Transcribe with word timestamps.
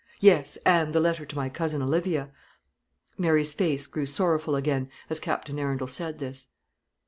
"Yes; 0.19 0.57
and 0.65 0.95
the 0.95 0.99
letter 0.99 1.27
to 1.27 1.35
my 1.35 1.47
cousin 1.47 1.79
Olivia." 1.79 2.31
Mary's 3.19 3.53
face 3.53 3.85
grew 3.85 4.07
sorrowful 4.07 4.55
again, 4.55 4.89
as 5.11 5.19
Captain 5.19 5.59
Arundel 5.59 5.85
said 5.85 6.17
this. 6.17 6.47